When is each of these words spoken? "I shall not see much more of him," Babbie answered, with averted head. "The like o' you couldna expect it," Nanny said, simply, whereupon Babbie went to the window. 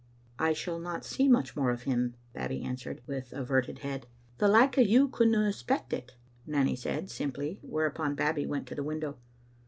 "I 0.49 0.53
shall 0.53 0.79
not 0.79 1.05
see 1.05 1.27
much 1.27 1.55
more 1.55 1.69
of 1.69 1.83
him," 1.83 2.15
Babbie 2.33 2.63
answered, 2.63 3.03
with 3.05 3.31
averted 3.33 3.81
head. 3.85 4.07
"The 4.39 4.47
like 4.47 4.75
o' 4.79 4.81
you 4.81 5.07
couldna 5.07 5.47
expect 5.47 5.93
it," 5.93 6.15
Nanny 6.43 6.75
said, 6.75 7.11
simply, 7.11 7.59
whereupon 7.61 8.15
Babbie 8.15 8.47
went 8.47 8.65
to 8.69 8.73
the 8.73 8.81
window. 8.83 9.19